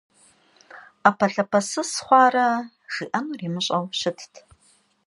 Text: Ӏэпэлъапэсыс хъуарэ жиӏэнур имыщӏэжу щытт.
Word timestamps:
Ӏэпэлъапэсыс 1.01 1.91
хъуарэ 2.05 2.47
жиӏэнур 2.93 3.41
имыщӏэжу 3.47 3.93
щытт. 3.99 4.33